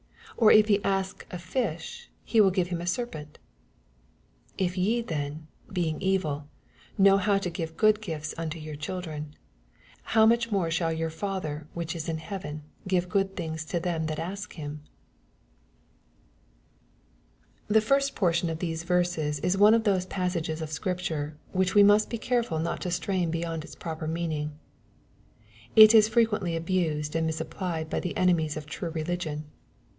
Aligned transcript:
10 0.39 0.47
Or 0.47 0.51
if 0.51 0.67
he 0.67 0.83
ask 0.83 1.27
a 1.29 1.37
fish, 1.37 2.09
will 2.33 2.45
he 2.45 2.51
gift 2.55 2.71
him 2.71 2.81
a 2.81 2.87
serpent? 2.87 3.37
11 4.57 4.65
If 4.65 4.75
ye 4.75 4.99
then, 5.03 5.45
beinjif 5.71 6.21
eyil, 6.21 6.45
know 6.97 7.17
how 7.17 7.37
to 7.37 7.51
give 7.51 7.77
good 7.77 8.01
gins 8.01 8.33
unto 8.35 8.59
yonr 8.59 8.79
ohildren, 8.79 9.33
how 10.03 10.25
maoh 10.25 10.51
more 10.51 10.71
shall 10.71 10.91
yonr 10.91 11.11
Father 11.11 11.67
which 11.75 11.95
is 11.95 12.09
in 12.09 12.17
heaven 12.17 12.63
give 12.87 13.09
good 13.09 13.35
thioga 13.35 13.69
to 13.69 13.79
them 13.79 14.07
that 14.07 14.17
ask 14.17 14.53
him 14.53 14.81
t 14.85 14.91
The 17.67 17.79
first 17.81 18.15
portion 18.15 18.49
of 18.49 18.57
these 18.57 18.81
verses 18.83 19.37
is 19.41 19.55
one 19.57 19.75
of 19.75 19.83
those 19.83 20.07
passages 20.07 20.63
of 20.63 20.69
Scripture^ 20.69 21.35
which 21.51 21.75
we 21.75 21.83
must 21.83 22.09
be 22.09 22.17
careful 22.17 22.57
not 22.57 22.81
to 22.81 22.89
strain 22.89 23.29
beyond 23.29 23.63
its 23.63 23.75
proper 23.75 24.07
meaning. 24.07 24.57
It 25.75 25.93
is 25.93 26.07
frequently 26.09 26.55
abused 26.55 27.15
and 27.15 27.27
misapplied, 27.27 27.87
by 27.91 27.99
the 27.99 28.17
enemies 28.17 28.57
of 28.57 28.65
true 28.65 28.89
religion. 28.89 29.45